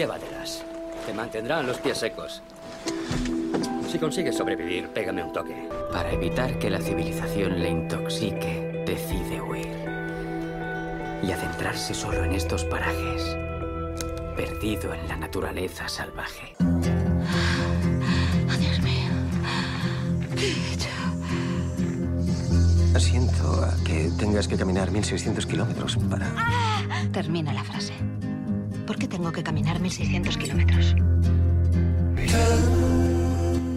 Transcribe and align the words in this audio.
Llévatelas. 0.00 0.64
Te 1.04 1.12
mantendrán 1.12 1.66
los 1.66 1.76
pies 1.76 1.98
secos. 1.98 2.40
Si 3.86 3.98
consigues 3.98 4.34
sobrevivir, 4.34 4.88
pégame 4.88 5.22
un 5.22 5.30
toque. 5.30 5.68
Para 5.92 6.10
evitar 6.10 6.58
que 6.58 6.70
la 6.70 6.80
civilización 6.80 7.60
le 7.60 7.68
intoxique, 7.68 8.82
decide 8.86 9.42
huir. 9.42 9.68
Y 11.22 11.30
adentrarse 11.32 11.92
solo 11.92 12.24
en 12.24 12.32
estos 12.32 12.64
parajes, 12.64 13.36
perdido 14.36 14.94
en 14.94 15.06
la 15.06 15.18
naturaleza 15.18 15.86
salvaje. 15.86 16.54
Dios 18.58 18.80
mío. 18.80 19.10
¿Qué 20.34 20.46
he 20.46 20.72
hecho? 20.72 20.88
Siento 22.98 23.64
a 23.64 23.74
que 23.84 24.10
tengas 24.18 24.48
que 24.48 24.56
caminar 24.56 24.90
1600 24.90 25.44
kilómetros 25.44 25.98
para... 26.08 26.26
Termina 27.12 27.52
la 27.52 27.64
frase. 27.64 27.92
¿Por 29.00 29.08
qué 29.08 29.16
tengo 29.16 29.32
que 29.32 29.42
caminar 29.42 29.80
1600 29.80 30.36
kilómetros? 30.36 30.94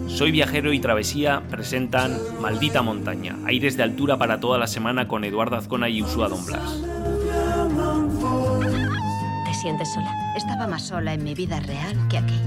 Soy 0.06 0.30
Viajero 0.30 0.74
y 0.74 0.80
Travesía 0.80 1.42
presentan 1.48 2.18
Maldita 2.42 2.82
Montaña, 2.82 3.38
aires 3.46 3.78
de 3.78 3.84
altura 3.84 4.18
para 4.18 4.38
toda 4.38 4.58
la 4.58 4.66
semana 4.66 5.08
con 5.08 5.24
Eduardo 5.24 5.56
Azcona 5.56 5.88
y 5.88 6.02
Usua 6.02 6.28
Don 6.28 6.44
Blas. 6.44 6.78
¿Te 9.46 9.54
sientes 9.54 9.94
sola? 9.94 10.12
Estaba 10.36 10.66
más 10.66 10.82
sola 10.82 11.14
en 11.14 11.24
mi 11.24 11.32
vida 11.32 11.58
real 11.60 11.96
que 12.10 12.18
aquí. 12.18 12.38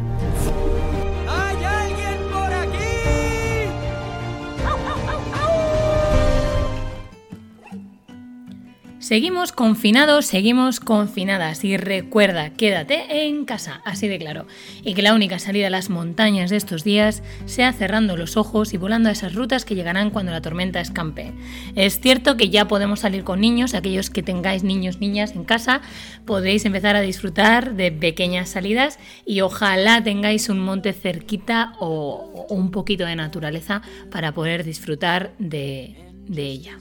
Seguimos 9.08 9.54
confinados, 9.54 10.26
seguimos 10.26 10.82
confinadas 10.82 11.64
y 11.64 11.78
recuerda, 11.78 12.50
quédate 12.50 13.26
en 13.26 13.46
casa, 13.46 13.82
así 13.86 14.10
de 14.10 14.20
claro. 14.20 14.48
Y 14.84 14.96
que 14.96 15.02
la 15.02 15.14
única 15.14 15.40
salida 15.40 15.68
a 15.68 15.70
las 15.70 15.90
montañas 15.90 16.50
de 16.50 16.58
estos 16.58 16.84
días 16.84 17.24
sea 17.46 17.72
cerrando 17.72 18.18
los 18.18 18.36
ojos 18.36 18.73
y 18.73 18.78
volando 18.78 19.08
a 19.08 19.14
esas 19.14 19.34
rutas 19.34 19.64
que 19.64 19.76
llegarán 19.76 20.09
cuando 20.09 20.34
la 20.34 20.42
tormenta 20.42 20.81
escampe. 20.81 21.31
Es 21.73 22.02
cierto 22.02 22.36
que 22.36 22.50
ya 22.50 22.68
podemos 22.68 23.00
salir 23.00 23.23
con 23.23 23.40
niños, 23.40 23.76
aquellos 23.76 24.09
que 24.09 24.23
tengáis 24.23 24.64
niños, 24.66 25.00
niñas 25.00 25.31
en 25.31 25.46
casa, 25.46 25.80
podéis 26.26 26.66
empezar 26.66 26.98
a 26.98 27.02
disfrutar 27.02 27.76
de 27.76 27.94
pequeñas 27.94 28.50
salidas 28.50 29.00
y 29.26 29.40
ojalá 29.40 30.03
tengáis 30.03 30.50
un 30.50 30.59
monte 30.59 30.92
cerquita 30.92 31.76
o, 31.80 32.46
un 32.50 32.72
poquito 32.72 33.06
de 33.06 33.16
naturaleza 33.16 33.81
para 34.12 34.34
poder 34.34 34.66
disfrutar 34.66 35.31
de 35.38 35.96
ella. 36.28 36.78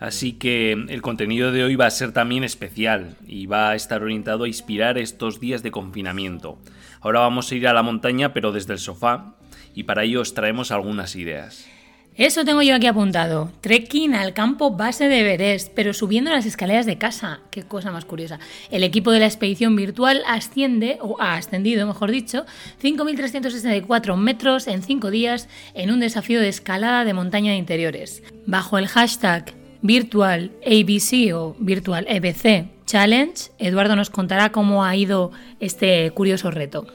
Así 0.00 0.32
que 0.32 0.72
el 0.72 1.02
contenido 1.02 1.52
de 1.52 1.62
hoy 1.62 1.76
va 1.76 1.86
a 1.86 1.90
ser 1.90 2.12
también 2.12 2.42
especial 2.42 3.16
y 3.28 3.44
va 3.44 3.70
a 3.70 3.74
estar 3.74 4.02
orientado 4.02 4.44
a 4.44 4.48
inspirar 4.48 4.96
estos 4.96 5.40
días 5.40 5.62
de 5.62 5.70
confinamiento. 5.70 6.58
Ahora 7.02 7.20
vamos 7.20 7.52
a 7.52 7.54
ir 7.54 7.68
a 7.68 7.74
la 7.74 7.82
montaña 7.82 8.32
pero 8.32 8.50
desde 8.50 8.72
el 8.72 8.78
sofá 8.78 9.34
y 9.74 9.82
para 9.82 10.04
ello 10.04 10.22
os 10.22 10.32
traemos 10.32 10.70
algunas 10.70 11.16
ideas. 11.16 11.68
Eso 12.16 12.44
tengo 12.44 12.60
yo 12.62 12.74
aquí 12.74 12.86
apuntado. 12.86 13.52
Trekking 13.60 14.14
al 14.14 14.34
campo 14.34 14.72
base 14.72 15.08
de 15.08 15.20
Everest, 15.20 15.72
pero 15.74 15.94
subiendo 15.94 16.30
las 16.30 16.44
escaleras 16.44 16.84
de 16.84 16.98
casa. 16.98 17.40
Qué 17.50 17.62
cosa 17.62 17.92
más 17.92 18.04
curiosa. 18.04 18.40
El 18.70 18.84
equipo 18.84 19.10
de 19.10 19.20
la 19.20 19.26
expedición 19.26 19.76
virtual 19.76 20.22
asciende, 20.26 20.98
o 21.00 21.20
ha 21.20 21.36
ascendido, 21.36 21.86
mejor 21.86 22.10
dicho, 22.10 22.44
5.364 22.82 24.16
metros 24.16 24.66
en 24.66 24.82
5 24.82 25.10
días 25.10 25.48
en 25.72 25.92
un 25.92 26.00
desafío 26.00 26.40
de 26.40 26.48
escalada 26.48 27.04
de 27.04 27.14
montaña 27.14 27.52
de 27.52 27.58
interiores. 27.58 28.22
Bajo 28.44 28.76
el 28.76 28.88
hashtag 28.88 29.59
Virtual 29.82 30.50
ABC 30.66 31.34
o 31.34 31.56
Virtual 31.58 32.06
EBC 32.08 32.66
Challenge, 32.86 33.52
Eduardo 33.58 33.94
nos 33.94 34.10
contará 34.10 34.50
cómo 34.50 34.84
ha 34.84 34.96
ido 34.96 35.30
este 35.60 36.10
curioso 36.10 36.50
reto. 36.50 36.86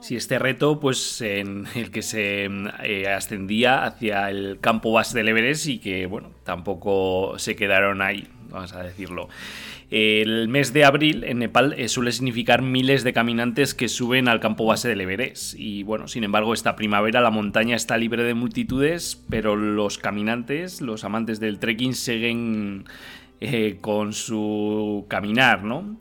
Si 0.00 0.16
este 0.16 0.38
reto, 0.38 0.80
pues 0.80 1.20
en 1.20 1.66
el 1.76 1.90
que 1.90 2.02
se 2.02 2.50
eh, 2.82 3.08
ascendía 3.08 3.84
hacia 3.84 4.30
el 4.30 4.58
campo 4.60 4.92
base 4.92 5.16
del 5.16 5.28
Everest 5.28 5.66
y 5.66 5.78
que, 5.78 6.06
bueno, 6.06 6.30
tampoco 6.42 7.38
se 7.38 7.56
quedaron 7.56 8.02
ahí, 8.02 8.26
vamos 8.50 8.72
a 8.72 8.82
decirlo. 8.82 9.28
El 9.96 10.48
mes 10.48 10.72
de 10.72 10.84
abril 10.84 11.22
en 11.22 11.38
Nepal 11.38 11.72
eh, 11.78 11.86
suele 11.86 12.10
significar 12.10 12.62
miles 12.62 13.04
de 13.04 13.12
caminantes 13.12 13.74
que 13.74 13.88
suben 13.88 14.26
al 14.26 14.40
campo 14.40 14.66
base 14.66 14.88
del 14.88 15.00
Everest. 15.00 15.54
Y 15.56 15.84
bueno, 15.84 16.08
sin 16.08 16.24
embargo, 16.24 16.52
esta 16.52 16.74
primavera 16.74 17.20
la 17.20 17.30
montaña 17.30 17.76
está 17.76 17.96
libre 17.96 18.24
de 18.24 18.34
multitudes, 18.34 19.22
pero 19.30 19.54
los 19.54 19.98
caminantes, 19.98 20.80
los 20.80 21.04
amantes 21.04 21.38
del 21.38 21.60
trekking, 21.60 21.94
siguen 21.94 22.86
eh, 23.40 23.78
con 23.80 24.14
su 24.14 25.06
caminar, 25.06 25.62
¿no? 25.62 25.96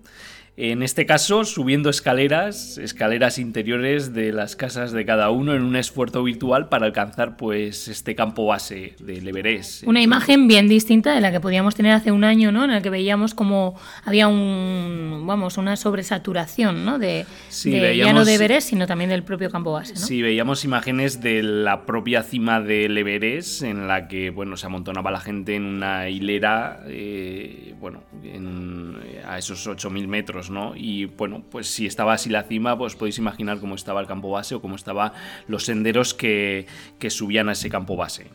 En 0.56 0.84
este 0.84 1.08
caso, 1.08 1.46
subiendo 1.46 1.90
escaleras, 1.90 2.78
escaleras 2.78 3.40
interiores 3.40 4.14
de 4.14 4.32
las 4.32 4.56
casas 4.56 4.92
de 4.92 5.04
cada 5.04 5.32
uno 5.32 5.56
en 5.56 5.64
un 5.64 5.76
esfuerzo 5.76 6.22
virtual 6.24 6.70
para 6.70 6.86
alcanzar 6.86 7.38
pues 7.38 7.88
este 7.88 8.14
campo 8.14 8.46
base 8.46 8.94
del 9.00 9.28
Everest. 9.28 9.82
Una 9.88 10.04
imagen 10.04 10.48
bien 10.48 10.68
distinta 10.68 11.16
de 11.16 11.22
la 11.22 11.32
que 11.32 11.40
podíamos 11.40 11.74
tener 11.74 11.94
hace 11.94 12.12
un 12.12 12.24
año, 12.24 12.52
¿no? 12.52 12.66
En 12.66 12.70
el 12.70 12.84
que 12.84 12.92
veíamos 12.92 13.34
como 13.34 13.80
había 14.06 14.28
un, 14.28 15.24
vamos, 15.26 15.58
una 15.58 15.76
sobresaturación, 15.76 16.86
¿no? 16.86 17.00
De, 17.00 17.26
Sí, 17.50 17.72
de- 17.72 17.78
ya 17.78 17.82
veíamos- 17.88 18.14
no 18.14 18.26
de 18.26 18.36
Everest, 18.36 18.70
sino 18.70 18.86
también 18.86 19.10
del 19.10 19.24
propio 19.24 19.50
campo 19.50 19.72
base, 19.74 19.96
¿no? 19.96 20.00
Sí, 20.02 20.22
veíamos 20.22 20.64
imágenes 20.66 21.20
de 21.20 21.42
la 21.42 21.84
propia 21.88 22.22
cima 22.22 22.62
del 22.62 22.96
Everest 22.96 23.64
en 23.64 23.88
la 23.88 24.08
que, 24.08 24.30
bueno, 24.30 24.56
se 24.56 24.68
amontonaba 24.68 25.10
la 25.10 25.20
gente 25.20 25.56
en 25.56 25.66
una 25.66 26.10
hilera, 26.10 26.82
eh, 26.86 27.74
bueno, 27.80 28.04
en- 28.24 28.84
a 29.28 29.40
esos 29.40 29.66
8.000 29.66 30.08
metros, 30.08 30.43
¿no? 30.50 30.74
Y, 30.76 31.06
bueno, 31.06 31.44
pues 31.50 31.68
si 31.68 31.86
estaba 31.86 32.14
así 32.14 32.30
la 32.30 32.44
cima, 32.44 32.78
pues 32.78 32.96
podéis 32.96 33.18
imaginar 33.18 33.60
cómo 33.60 33.76
estaba 33.76 34.02
el 34.02 34.08
campo 34.08 34.30
base 34.30 34.56
o 34.56 34.62
cómo 34.62 34.76
estaban 34.76 35.12
los 35.48 35.64
senderos 35.66 36.14
que, 36.14 36.66
que 37.00 37.10
subían 37.10 37.50
a 37.50 37.54
ese 37.54 37.70
campo 37.70 37.96
base. 37.96 38.28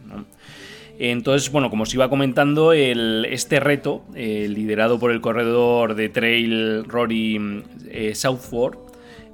Entonces, 0.98 1.50
bueno, 1.52 1.70
como 1.70 1.84
os 1.84 1.94
iba 1.94 2.08
comentando, 2.08 2.72
el- 2.72 3.26
este 3.30 3.60
reto, 3.60 4.04
liderado 4.14 4.98
por 4.98 5.12
el 5.12 5.20
corredor 5.20 5.94
de 5.94 6.08
trail 6.08 6.84
Rory 6.86 7.62
eh, 7.88 8.14
Southford, 8.16 8.78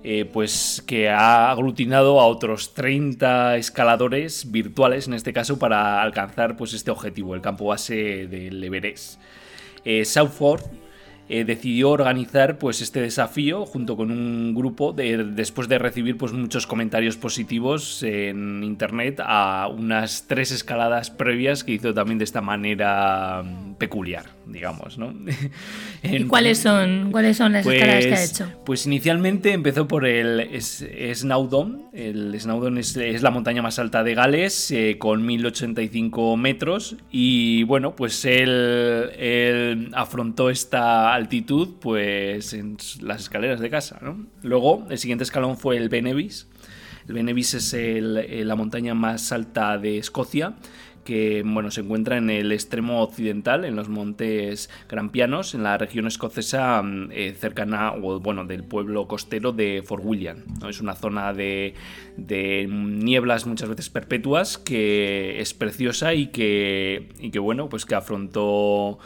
eh, 0.06 0.26
pues 0.30 0.84
que 0.86 1.08
ha 1.08 1.50
aglutinado 1.50 2.20
a 2.20 2.26
otros 2.26 2.74
30 2.74 3.56
escaladores 3.56 4.50
virtuales, 4.52 5.06
en 5.08 5.14
este 5.14 5.32
caso, 5.32 5.58
para 5.58 6.02
alcanzar 6.02 6.58
pues, 6.58 6.74
este 6.74 6.90
objetivo, 6.90 7.34
el 7.34 7.40
campo 7.40 7.64
base 7.66 8.26
del 8.26 8.62
Everest. 8.62 9.18
Eh, 9.86 10.04
Southford 10.04 10.60
eh, 11.28 11.44
decidió 11.44 11.90
organizar 11.90 12.58
pues, 12.58 12.82
este 12.82 13.00
desafío 13.00 13.64
junto 13.64 13.96
con 13.96 14.10
un 14.10 14.54
grupo 14.54 14.92
de- 14.92 15.24
después 15.24 15.68
de 15.68 15.78
recibir 15.78 16.18
pues, 16.18 16.32
muchos 16.32 16.66
comentarios 16.66 17.16
positivos 17.16 18.02
en 18.02 18.62
internet 18.62 19.20
a 19.24 19.68
unas 19.68 20.26
tres 20.26 20.50
escaladas 20.50 21.10
previas 21.10 21.64
que 21.64 21.72
hizo 21.72 21.94
también 21.94 22.18
de 22.18 22.24
esta 22.24 22.40
manera 22.42 23.42
mm, 23.42 23.74
peculiar, 23.74 24.26
digamos. 24.46 24.98
¿no? 24.98 25.14
¿Y 26.02 26.24
cuáles 26.24 26.58
son, 26.58 27.10
cuáles 27.10 27.36
son 27.36 27.52
las 27.52 27.66
escaladas 27.66 28.06
que 28.06 28.14
ha 28.14 28.24
hecho? 28.24 28.52
pues 28.64 28.86
inicialmente 28.86 29.52
empezó 29.52 29.88
por 29.88 30.06
el 30.06 30.48
Snowdon. 30.60 31.84
El 31.92 32.38
Snowdon 32.38 32.78
es, 32.78 32.96
es 32.96 33.22
la 33.22 33.30
montaña 33.30 33.62
más 33.62 33.78
alta 33.78 34.02
de 34.04 34.14
Gales, 34.14 34.70
eh, 34.70 34.96
con 34.98 35.24
1085 35.24 36.36
metros. 36.36 36.96
Y 37.10 37.62
bueno, 37.64 37.94
pues 37.96 38.24
él, 38.24 39.10
él 39.18 39.90
afrontó 39.94 40.50
esta 40.50 41.14
altitud 41.14 41.74
pues 41.80 42.52
en 42.52 42.76
las 43.00 43.22
escaleras 43.22 43.60
de 43.60 43.70
casa. 43.70 43.98
¿no? 44.02 44.26
Luego, 44.42 44.86
el 44.90 44.98
siguiente 44.98 45.24
escalón 45.24 45.56
fue 45.56 45.76
el 45.76 45.88
Benevis. 45.88 46.48
El 47.06 47.14
Benevis 47.14 47.54
es 47.54 47.74
el- 47.74 48.16
eh, 48.16 48.44
la 48.44 48.54
montaña 48.56 48.94
más 48.94 49.30
alta 49.32 49.76
de 49.78 49.98
Escocia 49.98 50.54
que 51.04 51.42
bueno, 51.44 51.70
se 51.70 51.82
encuentra 51.82 52.16
en 52.16 52.30
el 52.30 52.50
extremo 52.52 53.02
occidental, 53.02 53.64
en 53.64 53.76
los 53.76 53.88
montes 53.88 54.70
Grampianos, 54.88 55.54
en 55.54 55.62
la 55.62 55.78
región 55.78 56.06
escocesa 56.06 56.82
mm, 56.82 57.10
eh, 57.12 57.34
cercana, 57.38 57.92
o 57.92 58.20
bueno, 58.20 58.44
del 58.44 58.64
pueblo 58.64 59.06
costero 59.06 59.52
de 59.52 59.82
Fort 59.86 60.02
William. 60.04 60.38
Es 60.68 60.80
una 60.80 60.94
zona 60.94 61.32
de, 61.32 61.74
de 62.16 62.66
nieblas 62.68 63.46
muchas 63.46 63.68
veces 63.68 63.90
perpetuas 63.90 64.58
que 64.58 65.40
es 65.40 65.54
preciosa 65.54 66.14
y 66.14 66.28
que, 66.28 67.08
y 67.20 67.30
que 67.30 67.38
bueno, 67.38 67.68
pues 67.68 67.84
que 67.84 67.94
afrontó 67.94 68.98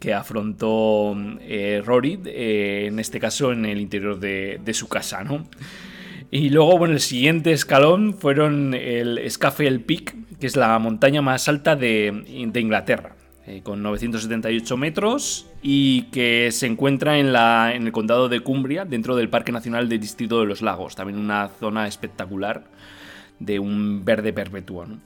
que 0.00 0.12
afrontó 0.12 1.16
eh, 1.40 1.82
Rory, 1.82 2.20
eh, 2.26 2.86
en 2.88 2.98
este 2.98 3.18
caso 3.20 3.52
en 3.52 3.64
el 3.64 3.80
interior 3.80 4.18
de, 4.18 4.60
de 4.62 4.74
su 4.74 4.86
casa, 4.86 5.24
¿no? 5.24 5.46
Y 6.30 6.50
luego, 6.50 6.76
bueno, 6.78 6.94
el 6.94 7.00
siguiente 7.00 7.52
escalón 7.52 8.12
fueron 8.12 8.74
el 8.74 9.20
Scafell 9.30 9.80
Peak, 9.80 10.16
que 10.44 10.48
es 10.48 10.56
la 10.56 10.78
montaña 10.78 11.22
más 11.22 11.48
alta 11.48 11.74
de, 11.74 12.46
de 12.52 12.60
Inglaterra, 12.60 13.16
eh, 13.46 13.62
con 13.62 13.82
978 13.82 14.76
metros 14.76 15.46
y 15.62 16.02
que 16.12 16.50
se 16.52 16.66
encuentra 16.66 17.18
en, 17.18 17.32
la, 17.32 17.72
en 17.74 17.86
el 17.86 17.92
condado 17.92 18.28
de 18.28 18.40
Cumbria, 18.40 18.84
dentro 18.84 19.16
del 19.16 19.30
Parque 19.30 19.52
Nacional 19.52 19.88
del 19.88 20.00
Distrito 20.00 20.40
de 20.40 20.44
los 20.44 20.60
Lagos, 20.60 20.96
también 20.96 21.18
una 21.18 21.48
zona 21.48 21.88
espectacular 21.88 22.64
de 23.38 23.58
un 23.58 24.04
verde 24.04 24.34
perpetuo. 24.34 24.84
¿no? 24.84 24.98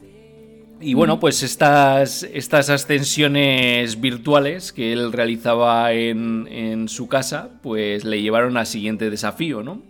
Y 0.81 0.95
bueno, 0.95 1.21
pues 1.21 1.45
estas, 1.45 2.25
estas 2.25 2.69
ascensiones 2.69 4.01
virtuales 4.01 4.73
que 4.73 4.93
él 4.93 5.13
realizaba 5.13 5.93
en, 5.93 6.49
en 6.49 6.89
su 6.89 7.07
casa, 7.07 7.51
pues 7.63 8.05
le 8.05 8.21
llevaron 8.21 8.57
al 8.57 8.67
siguiente 8.67 9.09
desafío, 9.09 9.63
¿no? 9.63 9.83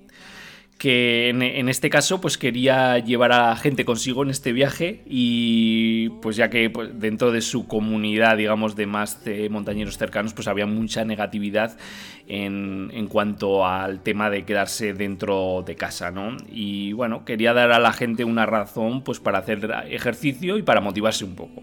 Que 0.78 1.28
en, 1.30 1.68
este 1.68 1.90
caso 1.90 2.20
pues 2.20 2.38
quería 2.38 2.98
llevar 3.00 3.32
a 3.32 3.56
gente 3.56 3.84
consigo 3.84 4.22
en 4.22 4.30
este 4.30 4.52
viaje 4.52 5.02
y 5.06 6.08
pues 6.22 6.36
ya 6.36 6.50
que 6.50 6.70
pues, 6.70 7.00
dentro 7.00 7.32
de 7.32 7.40
su 7.40 7.66
comunidad 7.66 8.36
digamos 8.36 8.76
de 8.76 8.86
más 8.86 9.18
montañeros 9.50 9.98
cercanos 9.98 10.34
pues 10.34 10.46
había 10.46 10.66
mucha 10.66 11.04
negatividad 11.04 11.76
en, 12.28 12.92
en, 12.94 13.08
cuanto 13.08 13.66
al 13.66 14.04
tema 14.04 14.30
de 14.30 14.44
quedarse 14.44 14.94
dentro 14.94 15.64
de 15.66 15.74
casa 15.74 16.12
¿no? 16.12 16.36
y 16.48 16.92
bueno 16.92 17.24
quería 17.24 17.52
dar 17.52 17.72
a 17.72 17.80
la 17.80 17.92
gente 17.92 18.22
una 18.22 18.46
razón 18.46 19.02
pues 19.02 19.18
para 19.18 19.38
hacer 19.38 19.68
ejercicio 19.90 20.58
y 20.58 20.62
para 20.62 20.80
motivarse 20.80 21.24
un 21.24 21.34
poco 21.34 21.60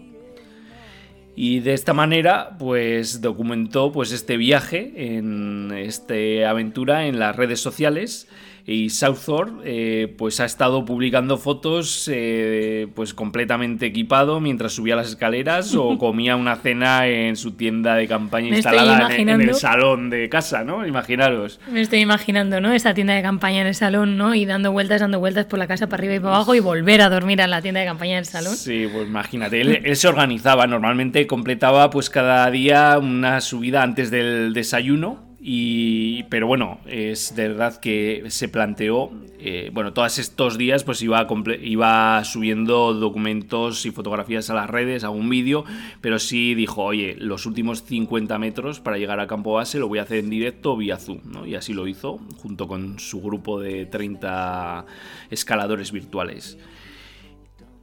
y 1.38 1.60
de 1.60 1.74
esta 1.74 1.92
manera, 1.92 2.56
pues 2.58 3.20
documentó 3.20 3.92
pues 3.92 4.10
este 4.10 4.38
viaje 4.38 5.18
en 5.18 5.70
esta 5.70 6.14
aventura 6.48 7.06
en 7.08 7.18
las 7.18 7.36
redes 7.36 7.60
sociales 7.60 8.26
y 8.68 8.90
Southor 8.90 9.62
eh, 9.64 10.12
pues 10.18 10.40
ha 10.40 10.44
estado 10.44 10.84
publicando 10.84 11.38
fotos 11.38 12.10
eh, 12.12 12.88
pues 12.96 13.14
completamente 13.14 13.86
equipado 13.86 14.40
mientras 14.40 14.72
subía 14.72 14.96
las 14.96 15.08
escaleras 15.08 15.72
o 15.76 15.96
comía 16.00 16.34
una 16.34 16.56
cena 16.56 17.06
en 17.06 17.36
su 17.36 17.52
tienda 17.52 17.94
de 17.94 18.08
campaña 18.08 18.56
instalada 18.56 19.14
en, 19.16 19.28
el 19.28 19.54
salón 19.54 20.10
de 20.10 20.28
casa, 20.28 20.64
¿no? 20.64 20.84
Imaginaros. 20.84 21.60
Me 21.70 21.80
estoy 21.80 22.00
imaginando, 22.00 22.60
¿no? 22.60 22.72
Esa 22.72 22.92
tienda 22.92 23.14
de 23.14 23.22
campaña 23.22 23.60
en 23.60 23.68
el 23.68 23.76
salón, 23.76 24.16
¿no? 24.16 24.34
Y 24.34 24.46
dando 24.46 24.72
vueltas, 24.72 25.00
dando 25.00 25.20
vueltas 25.20 25.46
por 25.46 25.60
la 25.60 25.68
casa 25.68 25.88
para 25.88 26.00
arriba 26.00 26.16
y 26.16 26.20
para 26.20 26.34
abajo 26.34 26.56
y 26.56 26.60
volver 26.60 27.02
a 27.02 27.08
dormir 27.08 27.40
en 27.40 27.50
la 27.50 27.62
tienda 27.62 27.80
de 27.80 27.86
campaña 27.86 28.16
del 28.16 28.26
salón. 28.26 28.56
Sí, 28.56 28.88
pues 28.92 29.06
imagínate, 29.06 29.60
él, 29.60 29.80
él 29.84 29.96
se 29.96 30.08
organizaba, 30.08 30.66
normalmente 30.66 31.24
completaba 31.28 31.88
pues 31.90 32.10
cada 32.10 32.50
día 32.50 32.98
una 32.98 33.40
subida 33.40 33.84
antes 33.84 34.10
del 34.10 34.52
desayuno 34.54 35.25
y, 35.48 36.24
pero 36.24 36.48
bueno, 36.48 36.80
es 36.86 37.36
de 37.36 37.46
verdad 37.46 37.76
que 37.78 38.24
se 38.30 38.48
planteó, 38.48 39.12
eh, 39.38 39.70
bueno, 39.72 39.92
todos 39.92 40.18
estos 40.18 40.58
días 40.58 40.82
pues 40.82 41.00
iba, 41.02 41.24
iba 41.62 42.24
subiendo 42.24 42.92
documentos 42.94 43.86
y 43.86 43.92
fotografías 43.92 44.50
a 44.50 44.54
las 44.54 44.68
redes, 44.68 45.04
a 45.04 45.10
un 45.10 45.30
vídeo, 45.30 45.64
pero 46.00 46.18
sí 46.18 46.56
dijo, 46.56 46.82
oye, 46.82 47.14
los 47.20 47.46
últimos 47.46 47.84
50 47.84 48.36
metros 48.40 48.80
para 48.80 48.98
llegar 48.98 49.20
al 49.20 49.28
campo 49.28 49.52
base 49.52 49.78
lo 49.78 49.86
voy 49.86 50.00
a 50.00 50.02
hacer 50.02 50.18
en 50.18 50.30
directo 50.30 50.76
vía 50.76 50.96
Zoom. 50.96 51.20
Y 51.46 51.54
así 51.54 51.74
lo 51.74 51.86
hizo, 51.86 52.18
junto 52.38 52.66
con 52.66 52.98
su 52.98 53.22
grupo 53.22 53.60
de 53.60 53.86
30 53.86 54.84
escaladores 55.30 55.92
virtuales. 55.92 56.58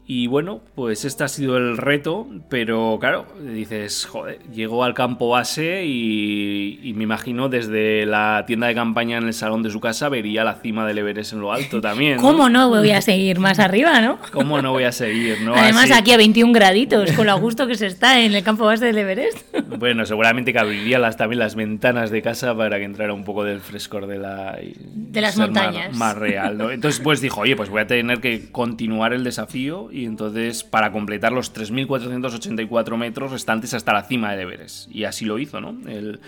Y 0.05 0.27
bueno, 0.27 0.59
pues 0.75 1.05
este 1.05 1.23
ha 1.23 1.29
sido 1.29 1.55
el 1.55 1.77
reto, 1.77 2.27
pero 2.49 2.97
claro, 2.99 3.25
dices, 3.39 4.05
joder, 4.05 4.39
llegó 4.53 4.83
al 4.83 4.93
campo 4.93 5.29
base 5.29 5.85
y, 5.85 6.91
me 6.95 7.03
imagino 7.03 7.47
desde 7.47 8.05
la 8.05 8.43
tienda 8.45 8.67
de 8.67 8.75
campaña 8.75 9.17
en 9.17 9.23
el 9.23 9.33
salón 9.33 9.63
de 9.63 9.71
su 9.71 9.79
casa 9.79 10.09
vería 10.09 10.43
la 10.43 10.55
cima 10.55 10.85
del 10.85 10.97
Everest 10.97 11.33
en 11.33 11.39
lo 11.39 11.53
alto 11.53 11.79
también. 11.79 12.17
¿Cómo 12.17 12.49
no 12.49 12.69
voy 12.69 12.91
a 12.91 13.01
seguir 13.01 13.39
más 13.39 13.59
arriba, 13.59 14.01
no? 14.01 14.19
¿Cómo 14.31 14.61
no 14.61 14.71
voy 14.71 14.83
a 14.83 14.91
seguir, 14.91 15.41
no? 15.41 15.55
Además 15.55 15.89
aquí 15.91 16.11
a 16.11 16.17
21 16.17 16.51
graditos, 16.51 17.11
con 17.13 17.25
lo 17.25 17.39
gusto 17.39 17.65
que 17.65 17.75
se 17.75 17.87
está 17.87 18.19
en 18.19 18.35
el 18.35 18.43
campo 18.43 18.65
base 18.65 18.85
del 18.85 18.97
Everest. 18.97 19.37
Bueno, 19.79 20.05
seguramente 20.05 20.53
que 20.53 20.59
abriría 20.59 20.99
las, 20.99 21.17
también 21.17 21.39
las 21.39 21.55
ventanas 21.55 22.11
de 22.11 22.21
casa 22.21 22.55
para 22.55 22.77
que 22.77 22.83
entrara 22.83 23.13
un 23.13 23.23
poco 23.23 23.43
del 23.43 23.61
frescor 23.61 24.07
de 24.07 24.17
la... 24.17 24.57
De 24.93 25.21
las 25.21 25.37
montañas. 25.37 25.95
Más, 25.95 26.15
real, 26.17 26.57
¿no? 26.57 26.71
Entonces 26.71 27.01
pues 27.01 27.21
dijo, 27.21 27.41
oye, 27.41 27.55
pues 27.55 27.69
voy 27.69 27.81
a 27.81 27.87
tener 27.87 28.19
que 28.19 28.51
continuar 28.51 29.13
el 29.13 29.23
desafío 29.23 29.89
y 29.93 30.05
entonces 30.05 30.63
para 30.63 30.91
completar 30.91 31.31
los 31.31 31.53
3.484 31.53 32.97
metros 32.97 33.31
restantes 33.31 33.73
hasta 33.73 33.93
la 33.93 34.03
cima 34.03 34.35
de 34.35 34.41
Everest. 34.41 34.89
Y 34.93 35.03
así 35.03 35.23
lo 35.23 35.37
hizo, 35.37 35.61
¿no? 35.61 35.77
El, 35.87 36.19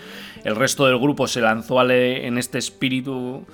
resto 0.44 0.86
del 0.86 0.98
grupo 0.98 1.26
se 1.26 1.40
lanzó 1.40 1.82
en 1.90 2.38
este 2.38 2.58
espíritu 2.58 3.44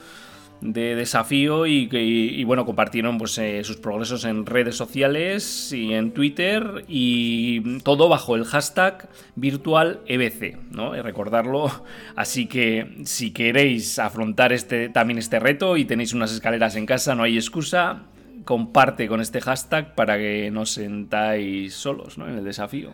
de 0.62 0.94
desafío 0.94 1.66
y, 1.66 2.44
bueno, 2.44 2.64
compartieron 2.64 3.18
pues, 3.18 3.36
eh, 3.38 3.64
sus 3.64 3.78
progresos 3.78 4.24
en 4.24 4.46
redes 4.46 4.76
sociales 4.76 5.72
y 5.72 5.92
en 5.92 6.12
Twitter 6.12 6.84
y 6.86 7.80
todo 7.80 8.08
bajo 8.08 8.36
el 8.36 8.44
hashtag 8.44 9.08
virtual 9.34 10.00
EBC, 10.06 10.58
¿no? 10.70 10.92
recordarlo. 11.02 11.70
Así 12.14 12.46
que 12.46 12.98
si 13.04 13.32
queréis 13.32 13.98
afrontar 13.98 14.52
este, 14.52 14.88
también 14.88 15.18
este 15.18 15.40
reto 15.40 15.76
y 15.76 15.84
tenéis 15.84 16.12
unas 16.12 16.32
escaleras 16.32 16.76
en 16.76 16.86
casa, 16.86 17.14
no 17.14 17.24
hay 17.24 17.36
excusa, 17.36 18.02
comparte 18.44 19.08
con 19.08 19.20
este 19.20 19.40
hashtag 19.40 19.94
para 19.94 20.16
que 20.16 20.50
no 20.50 20.66
sentáis 20.66 21.74
solos 21.74 22.18
¿no? 22.18 22.28
en 22.28 22.38
el 22.38 22.44
desafío. 22.44 22.92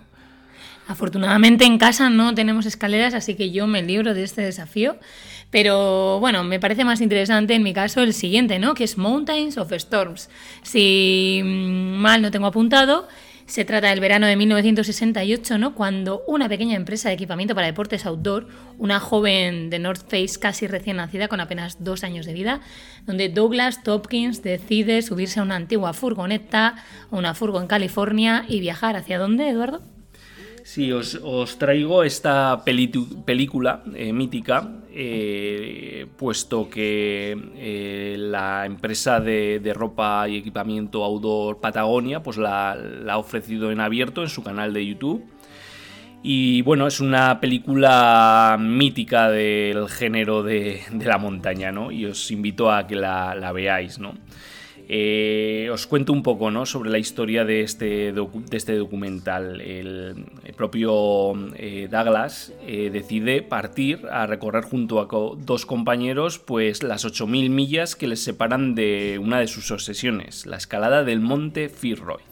Afortunadamente 0.87 1.67
en 1.67 1.77
casa 1.77 2.09
no 2.09 2.35
tenemos 2.35 2.65
escaleras, 2.65 3.13
así 3.13 3.35
que 3.35 3.51
yo 3.51 3.67
me 3.67 3.83
libro 3.83 4.15
de 4.15 4.23
este 4.23 4.41
desafío. 4.41 4.97
Pero 5.51 6.19
bueno, 6.21 6.45
me 6.45 6.61
parece 6.61 6.85
más 6.85 7.01
interesante 7.01 7.55
en 7.55 7.63
mi 7.63 7.73
caso 7.73 8.03
el 8.03 8.15
siguiente, 8.15 8.59
¿no? 8.59 8.75
Que 8.75 8.85
es 8.85 8.99
Mountains 8.99 9.57
of 9.59 9.73
Storms. 9.73 10.29
Si 10.63 11.41
mm, 11.43 11.97
mal 11.97 12.23
no 12.23 12.31
tengo 12.31 12.47
apuntado, 12.47 13.09
se 13.49 13.65
trata 13.65 13.89
del 13.89 14.01
verano 14.01 14.27
de 14.27 14.37
1968, 14.37 15.57
¿no? 15.57 15.75
Cuando 15.75 16.23
una 16.27 16.51
pequeña 16.51 16.77
empresa 16.77 17.09
de 17.09 17.15
equipamiento 17.15 17.55
para 17.55 17.67
deportes 17.67 18.05
outdoor, 18.05 18.47
una 18.77 19.01
joven 19.01 19.71
de 19.71 19.79
North 19.79 20.03
Face 20.03 20.39
casi 20.39 20.67
recién 20.67 20.99
nacida 20.99 21.29
con 21.29 21.41
apenas 21.41 21.83
dos 21.83 22.05
años 22.05 22.27
de 22.27 22.35
vida, 22.35 22.61
donde 23.07 23.31
Douglas 23.31 23.83
Topkins 23.83 24.43
decide 24.43 25.01
subirse 25.01 25.41
a 25.41 25.45
una 25.45 25.57
antigua 25.57 25.95
furgoneta, 25.95 26.85
una 27.11 27.33
furgo 27.33 27.59
en 27.59 27.69
California 27.69 28.45
y 28.47 28.61
viajar 28.61 28.97
hacia 28.97 29.19
dónde, 29.19 29.49
Eduardo? 29.49 29.81
Sí, 30.63 30.93
os, 30.93 31.59
traigo 31.59 32.05
esta 32.05 32.63
película 32.65 33.83
eh, 33.95 34.13
mítica, 34.13 34.71
eh, 34.93 35.98
puesto 36.19 36.69
que 36.69 37.35
eh, 37.57 38.17
la 38.19 38.67
empresa 38.67 39.21
de, 39.21 39.73
ropa 39.75 40.29
y 40.29 40.37
equipamiento 40.37 41.05
outdoor 41.05 41.61
Patagonia 41.61 42.23
pues 42.23 42.37
la, 42.37 42.77
ha 43.09 43.17
ofrecido 43.17 43.71
en 43.71 43.81
abierto 43.81 44.23
en 44.23 44.29
su 44.29 44.43
canal 44.43 44.75
de 44.75 44.85
YouTube. 44.85 45.25
Y 46.21 46.63
bueno, 46.63 46.89
es 46.89 46.99
una 47.01 47.41
película 47.41 48.57
mítica 48.59 49.31
del 49.31 49.89
género 49.89 50.43
de, 50.43 50.83
la 51.01 51.17
montaña, 51.17 51.71
¿no? 51.71 51.93
Y 51.93 52.07
os 52.07 52.31
invito 52.33 52.73
a 52.73 52.87
que 52.89 52.97
la, 52.97 53.37
la 53.37 53.53
veáis, 53.53 54.01
¿no? 54.01 54.15
Eh, 54.91 55.69
os 55.71 55.87
cuento 55.87 56.15
un 56.15 56.23
poco 56.23 56.51
¿no? 56.51 56.65
sobre 56.65 56.89
la 56.89 56.97
historia 56.97 57.45
de 57.45 57.61
este, 57.61 58.15
este 58.53 58.75
documental. 58.77 59.61
El, 59.61 60.25
propio 60.57 61.35
eh, 61.57 61.89
Douglas 61.91 62.53
eh, 62.67 62.89
decide 62.91 63.43
partir 63.43 64.07
a 64.11 64.27
recorrer 64.27 64.65
junto 64.65 65.01
a 65.01 65.07
dos 65.37 65.67
compañeros 65.67 66.39
pues, 66.39 66.83
las 66.83 67.05
8.000 67.05 67.51
millas 67.51 67.97
que 67.97 68.09
les 68.09 68.21
separan 68.21 68.75
de 68.75 69.21
una 69.23 69.39
de 69.39 69.47
sus 69.47 69.71
obsesiones, 69.71 70.47
la 70.47 70.57
escalada 70.57 71.05
del 71.05 71.21
monte 71.21 71.69
Firroy 71.69 72.23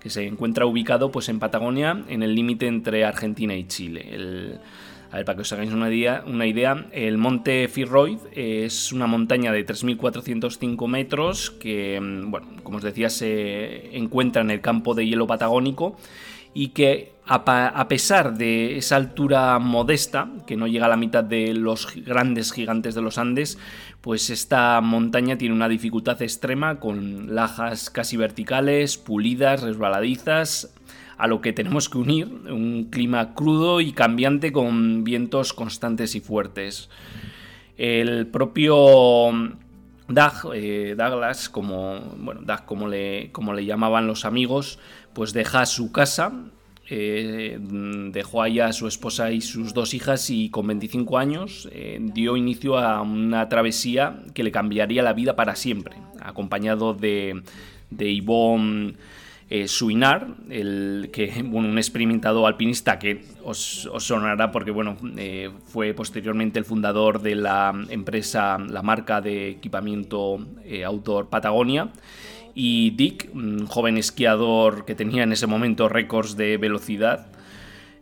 que 0.00 0.10
se 0.10 0.26
encuentra 0.26 0.64
ubicado 0.64 1.10
pues, 1.10 1.28
en 1.28 1.40
Patagonia, 1.40 2.04
en 2.08 2.22
el 2.22 2.34
límite 2.34 2.68
entre 2.68 3.04
Argentina 3.04 3.54
y 3.54 3.66
Chile. 3.66 4.60
A 5.10 5.16
ver, 5.16 5.24
para 5.24 5.36
que 5.36 5.42
os 5.42 5.52
hagáis 5.52 5.72
una 5.72 5.90
idea, 5.90 6.22
una 6.26 6.46
idea 6.46 6.86
el 6.92 7.16
monte 7.16 7.68
Firroid 7.68 8.18
es 8.32 8.92
una 8.92 9.06
montaña 9.06 9.52
de 9.52 9.64
3.405 9.64 10.86
metros 10.86 11.50
que, 11.50 11.98
mm, 12.00 12.30
bueno, 12.30 12.48
como 12.62 12.76
os 12.76 12.82
decía, 12.82 13.08
se 13.08 13.96
encuentra 13.96 14.42
en 14.42 14.50
el 14.50 14.60
campo 14.60 14.94
de 14.94 15.06
hielo 15.06 15.26
patagónico 15.26 15.96
y 16.54 16.68
que 16.68 17.12
a, 17.30 17.88
pesar 17.88 18.38
de 18.38 18.78
esa 18.78 18.96
altura 18.96 19.58
modesta, 19.58 20.30
que 20.46 20.56
no 20.56 20.66
llega 20.66 20.86
a 20.86 20.88
la 20.88 20.96
mitad 20.96 21.22
de 21.22 21.52
los 21.52 21.94
grandes 21.94 22.52
gigantes 22.52 22.94
de 22.94 23.02
los 23.02 23.18
Andes, 23.18 23.58
pues 24.00 24.30
esta 24.30 24.80
montaña 24.80 25.36
tiene 25.36 25.54
una 25.54 25.68
dificultad 25.68 26.20
extrema 26.22 26.80
con 26.80 27.34
lajas 27.34 27.90
casi 27.90 28.16
verticales, 28.16 28.96
pulidas, 28.96 29.62
resbaladizas, 29.62 30.74
a 31.18 31.26
lo 31.26 31.40
que 31.40 31.52
tenemos 31.52 31.88
que 31.88 31.98
unir 31.98 32.28
un 32.48 32.84
clima 32.90 33.34
crudo 33.34 33.80
y 33.80 33.92
cambiante 33.92 34.52
con 34.52 35.02
vientos 35.02 35.52
constantes 35.52 36.14
y 36.14 36.20
fuertes. 36.20 36.88
El 37.76 38.28
propio 38.28 39.32
Doug, 40.08 40.52
eh, 40.54 40.94
Douglas, 40.96 41.48
como, 41.48 41.98
bueno, 42.18 42.40
Doug, 42.44 42.64
como, 42.64 42.88
le, 42.88 43.30
como 43.32 43.52
le 43.52 43.64
llamaban 43.64 44.06
los 44.06 44.24
amigos, 44.24 44.78
pues 45.12 45.32
deja 45.32 45.66
su 45.66 45.90
casa, 45.90 46.32
eh, 46.88 47.58
dejó 47.60 48.42
allá 48.42 48.68
a 48.68 48.72
su 48.72 48.86
esposa 48.86 49.32
y 49.32 49.40
sus 49.40 49.74
dos 49.74 49.94
hijas 49.94 50.30
y 50.30 50.50
con 50.50 50.68
25 50.68 51.18
años 51.18 51.68
eh, 51.72 51.98
dio 52.00 52.36
inicio 52.36 52.78
a 52.78 53.02
una 53.02 53.48
travesía 53.48 54.22
que 54.34 54.44
le 54.44 54.52
cambiaría 54.52 55.02
la 55.02 55.12
vida 55.12 55.34
para 55.34 55.56
siempre, 55.56 55.96
acompañado 56.20 56.94
de, 56.94 57.42
de 57.90 58.14
Yvonne 58.14 58.94
eh, 59.50 59.66
Suinar, 59.66 60.26
el, 60.50 61.08
que, 61.12 61.42
bueno, 61.44 61.68
un 61.68 61.78
experimentado 61.78 62.46
alpinista 62.46 62.98
que 62.98 63.24
os, 63.42 63.88
sonará 63.98 64.50
porque 64.50 64.70
bueno, 64.70 64.96
eh, 65.16 65.50
fue 65.64 65.94
posteriormente 65.94 66.58
el 66.58 66.64
fundador 66.64 67.22
de 67.22 67.34
la 67.34 67.72
empresa, 67.88 68.58
la 68.58 68.82
marca 68.82 69.20
de 69.20 69.48
equipamiento 69.48 70.38
eh, 70.64 70.84
Patagonia. 71.30 71.88
y 72.54 72.90
Dick, 72.90 73.30
un 73.32 73.66
joven 73.66 73.96
esquiador 73.96 74.84
que 74.84 74.94
tenía 74.94 75.22
en 75.22 75.32
ese 75.32 75.46
momento 75.46 75.88
récords 75.88 76.36
de 76.36 76.58
velocidad, 76.58 77.28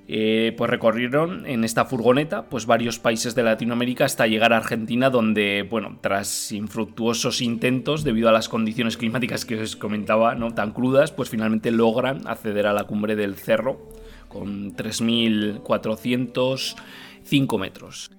eh, 0.09 0.55
pues 0.57 0.71
recorrieron 0.71 1.47
en 1.47 1.65
esta 1.65 1.85
furgoneta 1.85 2.49
pues 2.49 2.67
varios 2.67 3.01
países 3.01 3.35
de 3.35 3.43
Latinoamérica 3.43 4.05
hasta 4.05 4.29
llegar 4.29 4.53
a 4.53 4.59
Argentina 4.59 5.11
donde, 5.11 5.67
bueno, 5.69 5.99
tras 6.01 6.53
infructuosos 6.53 7.41
intentos 7.41 8.05
debido 8.05 8.29
a 8.29 8.33
las 8.33 8.49
condiciones 8.49 8.97
climáticas 8.97 9.45
que 9.45 9.61
os 9.61 9.75
comentaba, 9.75 10.37
¿no? 10.37 10.55
tan 10.55 10.71
crudas, 10.71 11.11
pues 11.11 11.29
finalmente 11.29 11.73
logran 11.73 12.29
acceder 12.29 12.69
a 12.69 12.73
la 12.73 12.85
cumbre 12.85 13.17
del 13.17 13.35
cerro 13.35 13.81
con 14.29 14.77
3.405 14.77 17.59
metros. 17.59 18.13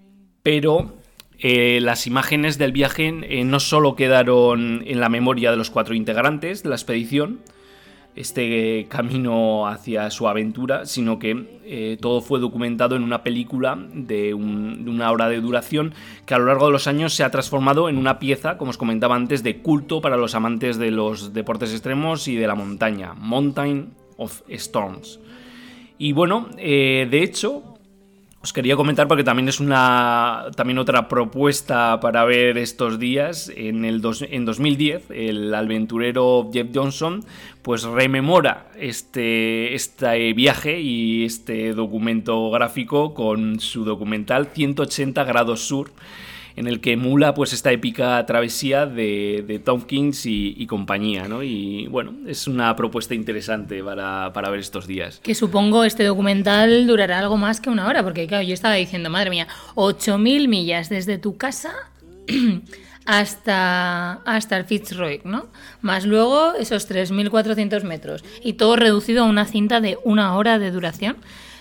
Pero 0.43 0.97
eh, 1.39 1.79
las 1.81 2.07
imágenes 2.07 2.57
del 2.57 2.71
viaje 2.71 3.07
eh, 3.07 3.43
no 3.43 3.59
solo 3.59 3.95
quedaron 3.95 4.81
en 4.85 4.99
la 4.99 5.09
memoria 5.09 5.51
de 5.51 5.57
los 5.57 5.69
cuatro 5.69 5.93
integrantes 5.93 6.63
de 6.63 6.69
la 6.69 6.75
expedición, 6.75 7.41
este 8.17 8.87
camino 8.89 9.67
hacia 9.67 10.09
su 10.09 10.27
aventura, 10.27 10.85
sino 10.85 11.19
que 11.19 11.59
eh, 11.63 11.97
todo 12.01 12.21
fue 12.21 12.39
documentado 12.39 12.95
en 12.95 13.03
una 13.03 13.21
película 13.21 13.77
de, 13.93 14.33
una 14.33 15.11
hora 15.11 15.29
de 15.29 15.39
duración 15.39 15.93
que 16.25 16.33
a 16.33 16.39
lo 16.39 16.45
largo 16.45 16.65
de 16.65 16.71
los 16.71 16.87
años 16.87 17.13
se 17.13 17.23
ha 17.23 17.29
transformado 17.29 17.89
en 17.89 17.97
una 17.97 18.17
pieza, 18.17 18.57
como 18.57 18.71
os 18.71 18.77
comentaba 18.77 19.15
antes, 19.15 19.43
de 19.43 19.59
culto 19.61 20.01
para 20.01 20.17
los 20.17 20.33
amantes 20.33 20.77
de 20.77 20.89
los 20.89 21.33
deportes 21.33 21.71
extremos 21.71 22.27
y 22.27 22.35
de 22.35 22.47
la 22.47 22.55
montaña, 22.55 23.13
Mountain 23.13 23.93
of 24.17 24.41
Storms. 24.47 25.19
Y 25.99 26.11
bueno, 26.13 26.49
eh, 26.57 27.07
de 27.09 27.23
hecho, 27.23 27.76
os 28.47 28.53
quería 28.53 28.77
comentar 28.77 29.09
porque 29.09 29.25
también 29.25 29.49
es 29.49 29.59
una 29.59 30.45
también 30.55 30.77
otra 30.77 31.09
propuesta 31.09 31.99
para 31.99 32.23
ver 32.23 32.57
estos 32.57 32.97
días. 32.97 33.51
En, 33.53 33.83
el 33.83 34.01
en 34.21 34.45
2010, 34.45 35.11
el 35.11 35.53
aventurero 35.53 36.49
Jeff 36.53 36.67
Johnson 36.73 37.25
pues 37.61 37.83
rememora 37.83 38.69
este, 38.79 39.75
este 39.75 40.31
viaje 40.31 40.79
y 40.79 41.25
este 41.25 41.73
documento 41.73 42.49
gráfico 42.49 43.13
con 43.13 43.59
su 43.59 43.83
documental 43.83 44.47
180 44.53 45.25
grados 45.25 45.67
sur 45.67 45.91
en 46.57 46.65
el 46.65 46.81
que 46.81 46.93
emula 46.93 47.35
pues 47.35 47.53
esta 47.53 47.71
épica 47.71 48.25
travesía 48.25 48.87
de, 48.87 49.45
de 49.47 49.59
Tompkins 49.59 50.25
y, 50.25 50.65
compañía, 50.65 51.27
¿no? 51.27 51.43
Y 51.43 51.85
bueno, 51.87 52.13
es 52.27 52.47
una 52.47 52.75
propuesta 52.75 53.13
interesante 53.13 53.83
para, 53.83 54.49
ver 54.49 54.59
estos 54.59 54.87
días. 54.87 55.19
Que 55.21 55.35
supongo 55.35 55.83
este 55.83 56.03
documental 56.03 56.87
durará 56.87 57.19
algo 57.19 57.37
más 57.37 57.61
que 57.61 57.69
una 57.69 57.87
hora, 57.87 58.03
porque 58.03 58.25
claro, 58.25 58.43
yo 58.43 58.55
estaba 58.55 58.73
diciendo, 58.73 59.11
madre 59.11 59.29
mía, 59.29 59.47
8.000 59.75 60.47
millas 60.47 60.89
desde 60.89 61.19
tu 61.19 61.37
casa 61.37 61.73
hasta, 63.05 64.13
hasta 64.25 64.57
el 64.57 64.65
Fitzroy, 64.65 65.21
¿no? 65.23 65.45
Más 65.81 66.07
luego 66.07 66.55
esos 66.55 66.89
3.400 66.89 67.83
metros 67.83 68.25
y 68.43 68.53
todo 68.53 68.75
reducido 68.75 69.23
a 69.23 69.27
una 69.27 69.45
cinta 69.45 69.79
de 69.79 69.99
una 70.03 70.35
hora 70.35 70.57
de 70.57 70.71
duración 70.71 71.17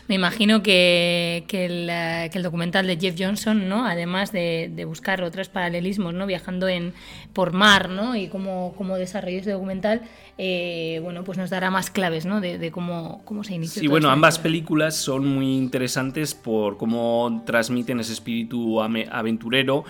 me 0.08 0.14
imagino 0.14 0.62
que, 0.62 1.44
eh, 1.50 2.30
el, 2.32 2.42
documental 2.42 2.86
de 2.86 2.96
Jeff 2.96 3.16
Johnson, 3.18 3.68
¿no? 3.68 3.86
además 3.86 4.32
de, 4.32 4.84
buscar 4.86 5.22
otros 5.22 5.48
paralelismos, 5.48 6.14
¿no? 6.14 6.26
viajando 6.26 6.68
en, 6.68 6.92
por 7.32 7.52
mar 7.52 7.88
¿no? 7.88 8.14
y 8.14 8.28
cómo, 8.28 8.74
cómo 8.76 8.96
desarrolló 8.96 9.38
ese 9.38 9.50
documental, 9.50 10.02
eh, 10.38 11.00
bueno, 11.02 11.24
pues 11.24 11.38
nos 11.38 11.50
dará 11.50 11.70
más 11.70 11.90
claves 11.90 12.26
¿no? 12.26 12.40
de, 12.40 12.70
cómo, 12.70 13.22
cómo 13.24 13.42
se 13.42 13.54
inició. 13.54 13.80
Sí, 13.80 13.88
bueno, 13.88 14.10
ambas 14.10 14.38
películas 14.38 14.96
son 14.96 15.26
muy 15.26 15.56
interesantes 15.56 16.34
por 16.34 16.76
cómo 16.76 17.42
transmiten 17.44 18.00
ese 18.00 18.12
espíritu 18.12 18.80
aventurero 18.80 19.84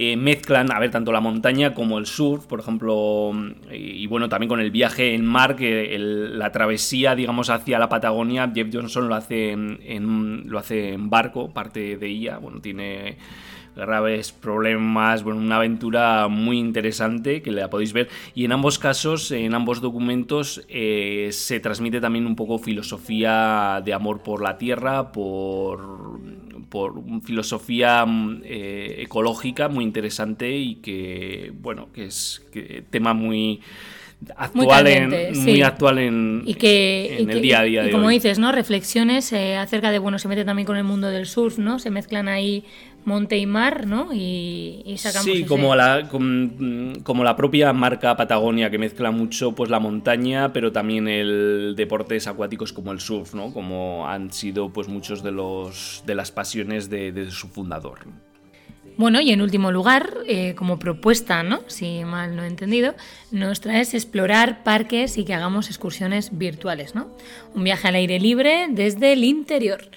eh, 0.00 0.16
mezclan, 0.16 0.70
a 0.70 0.78
ver, 0.78 0.92
tanto 0.92 1.10
la 1.10 1.20
montaña 1.20 1.74
como 1.74 1.98
el 1.98 2.06
surf, 2.06 2.46
por 2.46 2.60
ejemplo, 2.60 3.32
y, 3.72 4.06
bueno, 4.06 4.28
también 4.28 4.48
con 4.48 4.60
el 4.60 4.70
viaje 4.70 5.12
en 5.12 5.26
mar, 5.26 5.56
que 5.56 5.96
la 5.98 6.52
travesía, 6.52 7.16
digamos, 7.16 7.50
hacia 7.50 7.80
la 7.80 7.88
Patagonia, 7.88 8.52
Jeff 8.54 8.68
Johnson 8.72 9.08
lo 9.08 9.16
hace 9.16 9.50
en, 9.50 10.44
lo 10.46 10.60
hace 10.60 10.92
en 10.92 11.10
barco, 11.10 11.52
parte 11.52 11.96
de 11.96 12.06
ella, 12.06 12.38
bueno, 12.38 12.60
tiene 12.60 13.16
graves 13.74 14.30
problemas, 14.30 15.24
bueno, 15.24 15.40
una 15.40 15.56
aventura 15.56 16.28
muy 16.28 16.58
interesante 16.58 17.42
que 17.42 17.50
la 17.50 17.68
podéis 17.68 17.92
ver. 17.92 18.08
Y 18.36 18.44
en 18.44 18.52
ambos 18.52 18.78
casos, 18.78 19.32
en 19.32 19.52
ambos 19.52 19.80
documentos 19.80 20.64
eh, 20.68 21.30
se 21.32 21.58
transmite 21.58 22.00
también 22.00 22.26
un 22.26 22.36
poco 22.36 22.58
filosofía 22.58 23.82
de 23.84 23.94
amor 23.94 24.22
por 24.22 24.42
la 24.42 24.58
tierra, 24.58 25.10
por 25.10 26.20
por 26.68 27.02
filosofía 27.22 28.04
mm, 28.04 28.42
eh, 28.44 28.96
ecológica 28.98 29.68
muy 29.68 29.84
interesante 29.84 30.56
y 30.56 30.76
que, 30.76 31.52
bueno, 31.60 31.88
que 31.92 32.06
es 32.06 32.46
tema 32.90 33.14
muy 33.14 33.60
actual 34.36 34.86
en, 34.86 35.44
muy 35.44 35.62
actual 35.62 35.98
en, 35.98 36.42
y 36.44 36.54
que, 36.54 37.18
el 37.18 37.40
día 37.40 37.60
a 37.60 37.62
día. 37.62 37.86
Y 37.86 37.90
como 37.90 38.08
dices, 38.08 38.38
¿no? 38.38 38.52
Reflexiones 38.52 39.32
eh, 39.32 39.56
acerca 39.56 39.90
de, 39.90 39.98
bueno, 39.98 40.18
se 40.18 40.28
mete 40.28 40.44
también 40.44 40.66
con 40.66 40.76
el 40.76 40.84
mundo 40.84 41.08
del 41.08 41.26
surf, 41.26 41.58
¿no? 41.58 41.78
Se 41.78 41.90
mezclan 41.90 42.28
ahí 42.28 42.64
monte 43.04 43.38
y 43.38 43.46
mar, 43.46 43.86
¿no? 43.86 44.12
Y, 44.12 44.82
y 44.84 44.98
sacamos 44.98 45.24
Sí, 45.24 45.44
como, 45.44 45.74
la, 45.74 46.08
como, 46.08 47.24
la 47.24 47.36
propia 47.36 47.72
marca 47.72 48.16
Patagonia, 48.16 48.70
que 48.70 48.78
mezcla 48.78 49.10
mucho 49.10 49.52
pues 49.54 49.70
la 49.70 49.80
montaña, 49.80 50.52
pero 50.52 50.72
también 50.72 51.08
el 51.08 51.74
deportes 51.76 52.26
acuáticos 52.26 52.72
como 52.72 52.92
el 52.92 53.00
surf, 53.00 53.34
¿no? 53.34 53.52
Como 53.52 54.08
han 54.08 54.32
sido 54.32 54.72
pues 54.72 54.88
muchos 54.88 55.22
de 55.22 55.32
los 55.32 56.02
de 56.06 56.14
las 56.14 56.30
pasiones 56.30 56.90
de, 56.90 57.12
de 57.12 57.30
su 57.30 57.48
fundador. 57.48 58.00
Bueno, 58.98 59.20
y 59.20 59.30
en 59.30 59.40
último 59.40 59.70
lugar, 59.70 60.12
eh, 60.26 60.56
como 60.56 60.80
propuesta, 60.80 61.44
¿no? 61.44 61.60
si 61.68 62.04
mal 62.04 62.34
no 62.34 62.42
he 62.42 62.48
entendido, 62.48 62.96
nos 63.30 63.60
traes 63.60 63.94
explorar 63.94 64.64
parques 64.64 65.18
y 65.18 65.24
que 65.24 65.34
hagamos 65.34 65.68
excursiones 65.68 66.36
virtuales. 66.36 66.96
¿no? 66.96 67.08
Un 67.54 67.62
viaje 67.62 67.86
al 67.86 67.94
aire 67.94 68.18
libre 68.18 68.66
desde 68.68 69.12
el 69.12 69.22
interior. 69.22 69.88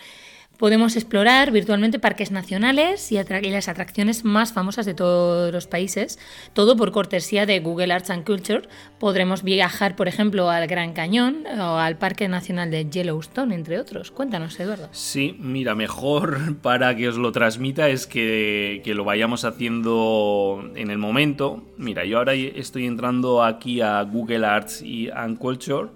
Podemos 0.61 0.95
explorar 0.95 1.49
virtualmente 1.49 1.97
parques 1.97 2.29
nacionales 2.29 3.11
y, 3.11 3.15
las 3.15 3.67
atracciones 3.67 4.23
más 4.23 4.53
famosas 4.53 4.85
de 4.85 4.93
todos 4.93 5.51
los 5.51 5.65
países, 5.65 6.19
todo 6.53 6.77
por 6.77 6.91
cortesía 6.91 7.47
de 7.47 7.59
Google 7.61 7.91
Arts 7.91 8.11
and 8.11 8.23
Culture. 8.23 8.69
Podremos 8.99 9.41
viajar, 9.41 9.95
por 9.95 10.07
ejemplo, 10.07 10.51
al 10.51 10.67
Gran 10.67 10.93
Cañón 10.93 11.45
o 11.47 11.77
al 11.79 11.97
Parque 11.97 12.27
Nacional 12.27 12.69
de 12.69 12.87
Yellowstone, 12.87 13.55
entre 13.55 13.79
otros. 13.79 14.11
Cuéntanos, 14.11 14.59
Eduardo. 14.59 14.87
Sí, 14.91 15.35
mira, 15.39 15.73
mejor 15.73 16.57
para 16.61 16.95
que 16.95 17.07
os 17.07 17.17
lo 17.17 17.31
transmita 17.31 17.89
es 17.89 18.05
que, 18.05 18.81
que 18.83 18.93
lo 18.93 19.03
vayamos 19.03 19.45
haciendo 19.45 20.63
en 20.75 20.91
el 20.91 20.99
momento. 20.99 21.63
Mira, 21.77 22.05
yo 22.05 22.19
ahora 22.19 22.35
estoy 22.35 22.85
entrando 22.85 23.43
aquí 23.43 23.81
a 23.81 24.03
Google 24.03 24.45
Arts 24.45 24.83
and 25.15 25.39
Culture 25.39 25.89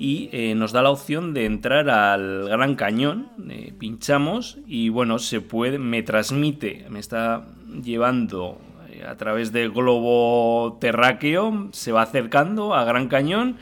y 0.00 0.30
eh, 0.32 0.54
nos 0.54 0.72
da 0.72 0.80
la 0.80 0.88
opción 0.88 1.34
de 1.34 1.44
entrar 1.44 1.90
al 1.90 2.48
Gran 2.48 2.74
Cañón, 2.74 3.28
eh, 3.50 3.74
pinchamos 3.78 4.56
y 4.66 4.88
bueno, 4.88 5.18
se 5.18 5.42
puede, 5.42 5.78
me 5.78 6.02
transmite, 6.02 6.86
me 6.88 6.98
está 6.98 7.44
llevando 7.84 8.58
eh, 8.90 9.04
a 9.06 9.18
través 9.18 9.52
del 9.52 9.70
globo 9.70 10.78
terráqueo, 10.80 11.68
se 11.72 11.92
va 11.92 12.00
acercando 12.00 12.74
a 12.74 12.84
Gran 12.84 13.08
Cañón 13.08 13.58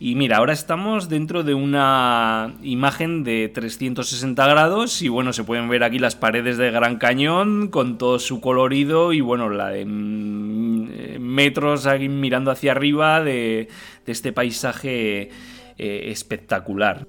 y 0.00 0.16
mira, 0.16 0.38
ahora 0.38 0.52
estamos 0.52 1.08
dentro 1.08 1.44
de 1.44 1.54
una 1.54 2.54
imagen 2.60 3.22
de 3.22 3.48
360 3.48 4.48
grados 4.48 5.00
y 5.00 5.08
bueno, 5.08 5.32
se 5.32 5.44
pueden 5.44 5.68
ver 5.68 5.84
aquí 5.84 6.00
las 6.00 6.16
paredes 6.16 6.58
de 6.58 6.72
Gran 6.72 6.96
Cañón 6.96 7.68
con 7.68 7.98
todo 7.98 8.18
su 8.18 8.40
colorido 8.40 9.12
y 9.12 9.20
bueno, 9.20 9.48
la 9.48 9.68
de 9.68 9.84
mm, 9.84 11.20
metros 11.20 11.86
aquí 11.86 12.08
mirando 12.08 12.50
hacia 12.50 12.72
arriba 12.72 13.22
de, 13.22 13.68
de 14.04 14.12
este 14.12 14.32
paisaje 14.32 15.30
eh, 15.78 16.10
espectacular. 16.10 17.06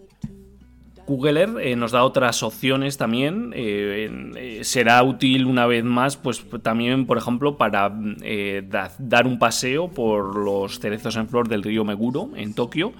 Google 1.08 1.40
Earth 1.40 1.58
eh, 1.60 1.76
nos 1.76 1.92
da 1.92 2.04
otras 2.04 2.44
opciones 2.44 2.98
también. 2.98 3.52
Eh, 3.56 4.60
será 4.62 5.02
útil 5.02 5.48
una 5.48 5.66
vez 5.66 5.84
más, 5.84 6.18
pues 6.18 6.46
también, 6.62 7.08
por 7.08 7.18
ejemplo, 7.18 7.58
para 7.58 7.92
dar 9.00 9.26
un 9.28 9.40
paseo 9.40 9.88
por 9.88 10.38
los 10.38 10.80
cerezos 10.80 11.16
en 11.16 11.28
flor 11.28 11.48
del 11.48 11.64
río 11.64 11.84
Meguro 11.84 12.30
en 12.36 12.54
Tokio. 12.54 12.94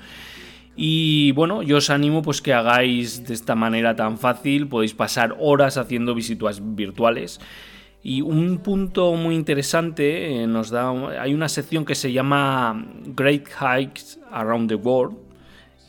Y 0.76 1.34
bueno, 1.34 1.62
yo 1.62 1.78
os 1.78 1.92
animo 1.92 2.24
pues 2.24 2.42
que 2.42 2.54
hagáis 2.54 3.28
de 3.28 3.34
esta 3.36 3.54
manera 3.54 3.96
tan 3.96 4.18
fácil, 4.18 4.68
podéis 4.68 4.96
pasar 4.96 5.36
horas 5.40 5.78
haciendo 5.78 6.16
visitas 6.16 6.62
virtuales. 6.76 7.40
Y 8.02 8.22
un 8.22 8.60
punto 8.60 9.14
muy 9.14 9.36
interesante 9.36 10.48
nos 10.48 10.70
da, 10.70 10.90
hay 11.22 11.34
una 11.34 11.50
sección 11.50 11.84
que 11.84 11.96
se 11.96 12.12
llama 12.14 12.88
Great 13.08 13.48
Hikes 13.60 14.20
Around 14.32 14.70
the 14.70 14.76
World, 14.76 15.29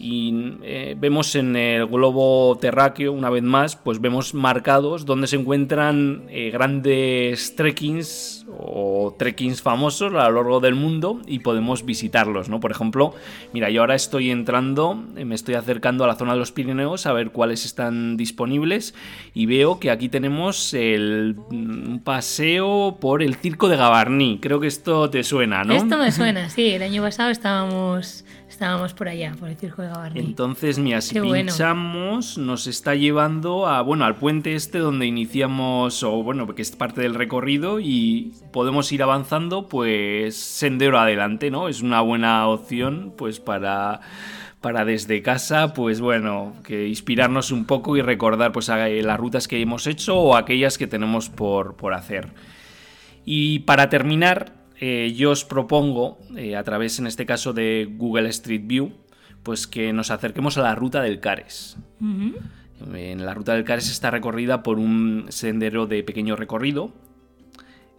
y 0.01 0.57
eh, 0.63 0.97
vemos 0.99 1.35
en 1.35 1.55
el 1.57 1.87
globo 1.87 2.57
terráqueo, 2.59 3.13
una 3.13 3.29
vez 3.29 3.43
más, 3.43 3.77
pues 3.77 4.01
vemos 4.01 4.33
marcados 4.33 5.05
donde 5.05 5.27
se 5.27 5.37
encuentran 5.37 6.23
eh, 6.31 6.51
grandes 6.51 7.55
trekkings 7.55 8.47
o 8.59 9.15
trekkings 9.19 9.61
famosos 9.61 10.15
a 10.15 10.31
lo 10.31 10.37
largo 10.37 10.61
del 10.61 10.75
mundo 10.75 11.21
y 11.27 11.41
podemos 11.41 11.85
visitarlos, 11.85 12.49
¿no? 12.49 12.61
Por 12.61 12.71
ejemplo, 12.71 13.15
mira, 13.53 13.69
yo 13.69 13.83
ahora 13.83 13.95
estoy 13.95 14.31
entrando, 14.31 15.05
eh, 15.17 15.27
me 15.27 15.35
estoy 15.35 15.55
acercando 15.55 16.05
a 16.05 16.07
la 16.07 16.15
zona 16.15 16.33
de 16.33 16.39
los 16.39 16.51
Pirineos 16.51 17.05
a 17.05 17.13
ver 17.13 17.31
cuáles 17.31 17.67
están 17.67 18.17
disponibles 18.17 18.95
y 19.35 19.45
veo 19.45 19.81
que 19.81 19.91
aquí 19.91 20.09
tenemos 20.09 20.73
el 20.73 21.37
un 21.51 22.01
paseo 22.03 22.97
por 22.99 23.23
el 23.23 23.35
Circo 23.35 23.69
de 23.69 23.77
Gavarní. 23.77 24.39
Creo 24.41 24.61
que 24.61 24.67
esto 24.67 25.11
te 25.11 25.25
suena, 25.25 25.63
¿no? 25.63 25.75
Esto 25.75 25.99
me 25.99 26.11
suena, 26.13 26.49
sí. 26.49 26.71
El 26.71 26.83
año 26.83 27.03
pasado 27.03 27.29
estábamos 27.29 28.25
estábamos 28.61 28.93
por 28.93 29.09
allá, 29.09 29.35
por 29.41 29.49
el 29.49 29.57
circo 29.57 29.81
de 29.81 29.89
Gavarní. 29.89 30.21
Entonces, 30.21 30.79
mira, 30.79 31.01
si 31.01 31.15
Qué 31.15 31.23
bueno. 31.23 31.47
pinchamos, 31.51 32.37
nos 32.37 32.67
está 32.67 32.95
llevando 32.95 33.67
a, 33.67 33.81
bueno, 33.81 34.05
al 34.05 34.17
puente 34.17 34.55
este 34.55 34.77
donde 34.81 35.07
iniciamos, 35.07 36.03
o 36.03 36.23
bueno, 36.23 36.47
que 36.55 36.61
es 36.61 36.71
parte 36.77 37.01
del 37.01 37.15
recorrido 37.15 37.81
y 37.81 38.35
podemos 38.53 38.93
ir 38.93 39.03
avanzando, 39.03 39.67
pues, 39.67 40.37
sendero 40.37 40.99
adelante, 41.01 41.51
¿no? 41.51 41.69
Es 41.69 41.81
una 41.81 42.03
buena 42.03 42.47
opción, 42.49 43.15
pues, 43.17 43.41
para 43.41 44.01
para 44.61 44.85
desde 44.85 45.23
casa, 45.23 45.73
pues 45.73 46.03
bueno, 46.03 46.53
que 46.63 46.87
inspirarnos 46.87 47.51
un 47.53 47.65
poco 47.65 47.97
y 47.97 48.03
recordar 48.03 48.53
pues 48.53 48.69
a- 48.69 48.89
las 48.89 49.19
rutas 49.19 49.49
que 49.49 49.59
hemos 49.59 49.87
hecho 49.87 50.19
o 50.19 50.37
aquellas 50.37 50.77
que 50.77 50.87
tenemos 50.87 51.31
por, 51.31 51.77
por 51.77 51.95
hacer. 51.95 52.29
Y 53.25 53.61
para 53.61 53.89
terminar, 53.89 54.53
eh, 54.81 55.13
yo 55.15 55.31
os 55.31 55.45
propongo, 55.45 56.19
eh, 56.37 56.57
a 56.57 56.65
través 56.65 56.99
en 56.99 57.07
este 57.07 57.27
caso 57.27 57.53
de 57.53 57.87
Google 57.97 58.29
Street 58.31 58.63
View, 58.65 58.93
pues 59.43 59.67
que 59.67 59.93
nos 59.93 60.11
acerquemos 60.11 60.59
a 60.59 60.63
la 60.63 60.75
ruta 60.75 61.01
del 61.03 61.21
Cares. 61.21 61.77
En 62.95 63.25
la 63.27 63.35
ruta 63.35 63.55
del 63.55 63.65
Cares 63.65 63.91
está 63.91 64.11
recorrida 64.11 64.63
por 64.63 64.79
un 64.79 65.27
sendero 65.29 65.87
de 65.87 66.03
pequeño 66.03 66.35
recorrido. 66.37 66.93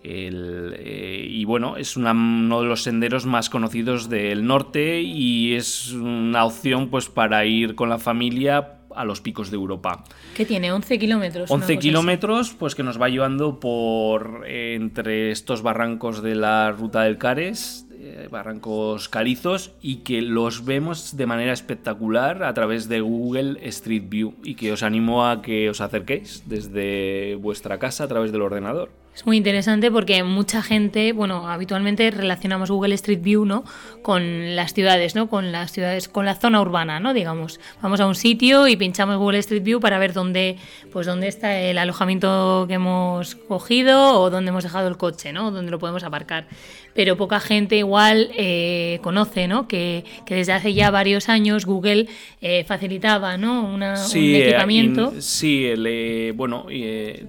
El, 0.04 0.74
eh, 0.80 1.28
y 1.30 1.46
bueno, 1.46 1.78
es 1.78 1.96
una- 1.96 2.12
uno 2.12 2.62
de 2.62 2.68
los 2.68 2.82
senderos 2.82 3.28
más 3.28 3.52
conocidos 3.52 4.10
del 4.10 4.46
norte 4.48 5.02
y 5.04 5.54
es 5.54 5.92
una 5.92 6.44
opción 6.46 6.90
pues 6.90 7.08
para 7.10 7.46
ir 7.46 7.76
con 7.76 7.90
la 7.90 8.00
familia 8.00 8.81
a 8.96 9.06
los 9.06 9.22
picos 9.22 9.52
de 9.52 9.56
Europa. 9.56 10.04
¿Qué 10.36 10.46
tiene? 10.46 10.72
11 10.72 11.00
kilómetros. 11.00 11.50
una 11.50 11.64
11 11.64 11.76
cosa 11.76 11.82
kilómetros, 11.82 12.56
pues 12.58 12.76
que 12.76 12.84
nos 12.84 13.02
va 13.02 13.10
llevando 13.10 13.60
por 13.60 14.44
eh, 14.48 14.76
entre 14.76 15.32
estos 15.32 15.62
barrancos 15.62 16.22
de 16.22 16.36
la 16.36 16.72
ruta 16.72 17.04
del 17.04 17.18
Cares, 17.18 17.88
eh, 18.04 18.28
barrancos 18.32 19.10
calizos, 19.10 19.74
y 19.82 19.98
que 19.98 20.22
los 20.22 20.66
vemos 20.66 21.16
de 21.16 21.28
manera 21.28 21.54
espectacular 21.54 22.44
a 22.44 22.54
través 22.54 22.90
de 22.90 23.02
Google 23.02 23.60
Street 23.68 24.06
View. 24.08 24.34
Y 24.44 24.56
que 24.56 24.72
os 24.72 24.82
animo 24.82 25.26
a 25.26 25.42
que 25.42 25.70
os 25.70 25.82
acerquéis 25.82 26.44
desde 26.48 27.36
vuestra 27.36 27.78
casa 27.78 28.06
a 28.06 28.08
través 28.08 28.32
del 28.32 28.42
ordenador. 28.42 28.90
Es 29.14 29.26
muy 29.26 29.36
interesante 29.36 29.92
porque 29.92 30.24
mucha 30.24 30.62
gente, 30.62 31.12
bueno, 31.12 31.50
habitualmente 31.50 32.10
relacionamos 32.12 32.72
Google 32.72 32.96
Street 32.96 33.22
View, 33.22 33.44
¿no? 33.44 33.66
Con 34.02 34.56
las 34.56 34.74
ciudades, 34.74 35.16
¿no? 35.16 35.28
Con 35.28 35.52
las 35.52 35.74
ciudades, 35.74 36.08
con 36.08 36.26
la 36.26 36.36
zona 36.36 36.62
urbana, 36.62 37.02
¿no? 37.02 37.14
Digamos, 37.14 37.60
vamos 37.82 38.00
a 38.00 38.08
un 38.08 38.16
sitio 38.16 38.70
y 38.70 38.78
pinchamos 38.78 39.18
Google 39.18 39.40
Street 39.40 39.64
View 39.64 39.82
para 39.82 40.00
ver 40.00 40.14
dónde, 40.14 40.58
pues 40.94 41.08
dónde 41.08 41.28
está 41.28 41.60
el 41.60 41.78
alojamiento 41.78 42.66
que 42.70 42.76
hemos 42.76 43.36
cogido 43.36 44.22
o 44.22 44.30
dónde 44.30 44.50
hemos 44.50 44.64
dejado 44.64 44.88
el 44.88 44.96
coche, 44.96 45.34
¿no? 45.34 45.52
Dónde 45.52 45.72
lo 45.72 45.80
podemos 45.80 46.06
aparcar. 46.06 46.48
Pero 46.94 47.18
poca 47.18 47.42
gente 47.42 47.84
igual 47.92 48.30
eh, 48.38 49.00
conoce, 49.04 49.50
¿no? 49.50 49.68
Que, 49.68 50.06
que 50.26 50.36
desde 50.36 50.54
hace 50.54 50.74
ya 50.74 50.92
varios 50.92 51.28
años 51.28 51.66
Google 51.66 52.08
eh, 52.42 52.64
facilitaba, 52.64 53.36
¿no? 53.36 53.66
Una, 53.66 53.96
un 53.96 54.18
eh, 54.18 54.48
equipamiento. 54.48 55.12
in- 55.14 55.22
sí, 55.22 55.66
el, 55.66 56.32
bueno, 56.38 56.68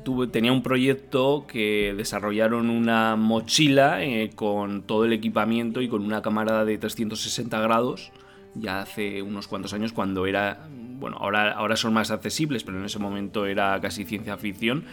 tuve- 0.04 0.28
tenía 0.30 0.52
un 0.52 0.62
proyecto 0.62 1.46
que 1.48 1.94
desarrollaron 1.96 2.70
una 2.70 3.16
mochila 3.16 3.98
con 4.36 4.82
todo 4.84 5.04
el 5.04 5.12
equipamiento 5.12 5.80
y 5.82 5.88
con 5.88 6.02
una 6.04 6.22
cámara 6.22 6.64
de 6.64 6.78
360 6.78 7.60
grados 7.60 8.12
ya 8.54 8.82
hace 8.82 9.20
unos 9.22 9.48
cuantos 9.48 9.72
años 9.72 9.92
cuando 9.92 10.26
era, 10.26 10.68
bueno, 11.00 11.16
ahora, 11.18 11.52
ahora 11.52 11.74
son 11.74 11.92
más 11.94 12.10
accesibles, 12.12 12.62
pero 12.62 12.78
en 12.78 12.84
ese 12.84 12.98
momento 13.00 13.46
era 13.46 13.80
casi 13.80 14.04
ciencia 14.04 14.36
ficción. 14.36 14.84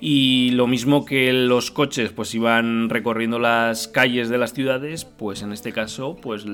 Y 0.00 0.50
lo 0.50 0.66
mismo 0.66 1.04
que 1.06 1.32
los 1.32 1.70
coches 1.70 2.12
pues 2.12 2.34
iban 2.34 2.90
recorriendo 2.90 3.38
las 3.38 3.88
calles 3.88 4.28
de 4.28 4.36
las 4.38 4.52
ciudades, 4.52 5.04
pues 5.06 5.40
en 5.42 5.52
este 5.52 5.72
caso 5.72 6.16
pues 6.20 6.44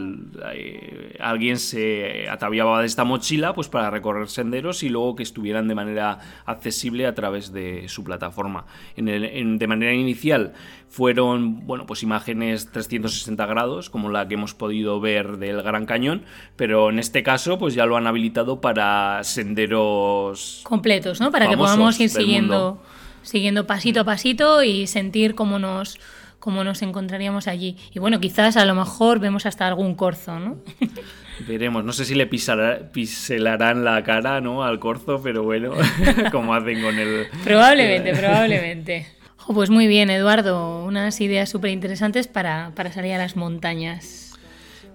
eh, 0.55 1.17
alguien 1.19 1.59
se 1.59 2.29
ataviaba 2.29 2.81
de 2.81 2.87
esta 2.87 3.03
mochila 3.05 3.53
pues 3.53 3.69
para 3.69 3.91
recorrer 3.91 4.29
senderos 4.29 4.83
y 4.85 4.89
luego 4.89 5.17
que 5.17 5.23
estuvieran 5.25 5.67
de 5.69 5.75
manera 5.75 6.19
accesible 6.47 7.07
a 7.07 7.15
través 7.15 7.53
de 7.53 7.89
su 7.89 8.05
plataforma. 8.05 8.67
En 8.97 9.09
el- 9.09 9.25
en- 9.25 9.59
de 9.59 9.67
manera 9.67 9.95
inicial 9.95 10.53
fueron 10.89 11.67
bueno 11.67 11.87
pues 11.87 12.03
imágenes 12.03 12.71
360 12.71 13.47
grados 13.47 13.91
como 13.91 14.11
la 14.11 14.29
que 14.29 14.35
hemos 14.35 14.55
podido 14.55 15.01
ver 15.01 15.39
del 15.39 15.63
Gran 15.63 15.87
Cañón, 15.87 16.23
pero 16.57 16.91
en 16.91 16.99
este 16.99 17.23
caso 17.23 17.59
pues 17.59 17.75
ya 17.75 17.87
lo 17.87 17.97
han 17.97 18.07
habilitado 18.07 18.61
para 18.61 19.23
senderos 19.25 20.61
completos, 20.65 21.21
¿no? 21.21 21.31
Para 21.31 21.47
que 21.49 21.57
podamos 21.57 21.99
ir 22.01 22.11
siguiendo, 22.11 22.55
mundo. 22.55 22.83
Siguiendo 23.23 23.67
pasito 23.67 24.01
a 24.01 24.05
pasito 24.05 24.63
y 24.63 24.87
sentir 24.87 25.35
cómo 25.35 25.59
nos, 25.59 25.99
cómo 26.39 26.65
nos 26.65 26.83
encontraríamos 26.83 27.49
allí. 27.49 27.77
Y 27.95 27.99
bueno, 27.99 28.21
quizás 28.21 28.57
a 28.57 28.65
lo 28.65 28.75
mejor 28.75 29.19
vemos 29.21 29.47
hasta 29.47 29.67
algún 29.67 29.95
corzo, 29.95 30.39
¿no? 30.39 30.57
Veremos, 31.49 31.85
no 31.85 31.93
sé 31.95 32.05
si 32.05 32.15
le 32.15 32.27
pisará- 32.29 32.91
piselarán 32.93 33.83
la 33.85 34.03
cara 34.05 34.41
¿no? 34.43 34.63
al 34.63 34.79
corzo, 34.79 35.23
pero 35.23 35.43
bueno, 35.43 35.73
como 36.33 36.55
hacen 36.55 36.83
con 36.83 36.99
el... 36.99 37.29
probablemente, 37.45 38.13
probablemente. 38.19 39.07
Jo, 39.39 39.55
pues 39.55 39.71
muy 39.71 39.87
bien, 39.87 40.11
Eduardo. 40.11 40.85
Unas 40.85 41.19
ideas 41.23 41.49
súper 41.49 41.71
interesantes 41.71 42.29
para, 42.29 42.73
para 42.75 42.93
salir 42.93 43.15
a 43.15 43.19
las 43.19 43.37
montañas. 43.37 44.30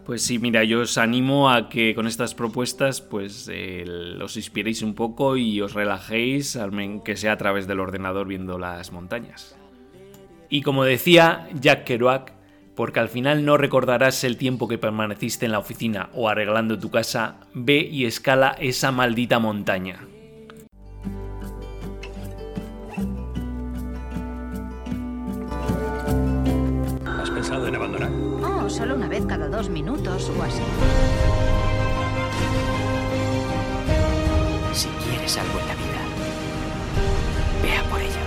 Pues 0.05 0.21
sí, 0.21 0.37
mira, 0.37 0.63
yo 0.63 0.81
os 0.81 0.99
animo 0.99 1.49
a 1.49 1.67
que 1.67 1.95
con 1.95 2.05
estas 2.05 2.35
propuestas 2.35 3.01
pues 3.01 3.49
eh, 3.51 3.85
os 4.21 4.37
inspiréis 4.37 4.83
un 4.83 4.93
poco 4.93 5.35
y 5.35 5.61
os 5.61 5.73
relajéis, 5.73 6.59
que 7.03 7.17
sea 7.17 7.31
a 7.31 7.37
través 7.37 7.65
del 7.65 7.79
ordenador 7.79 8.27
viendo 8.27 8.59
las 8.59 8.91
montañas. 8.91 9.57
Y 10.47 10.61
como 10.61 10.83
decía 10.83 11.49
Jack 11.59 11.85
Kerouac, 11.85 12.33
porque 12.75 12.99
al 12.99 13.09
final 13.09 13.45
no 13.45 13.57
recordarás 13.57 14.23
el 14.23 14.37
tiempo 14.37 14.67
que 14.67 14.77
permaneciste 14.77 15.47
en 15.47 15.53
la 15.53 15.59
oficina 15.59 16.09
o 16.13 16.29
arreglando 16.29 16.77
tu 16.77 16.91
casa, 16.91 17.37
ve 17.55 17.79
y 17.79 18.05
escala 18.05 18.55
esa 18.59 18.91
maldita 18.91 19.39
montaña. 19.39 20.01
dos 29.55 29.69
minutos 29.69 30.29
o 30.37 30.43
así. 30.43 30.61
Si 34.73 34.89
quieres 34.89 35.37
algo 35.37 35.59
en 35.59 35.67
la 35.67 35.75
vida, 35.75 36.01
vea 37.63 37.83
por 37.89 38.01
ello. 38.01 38.24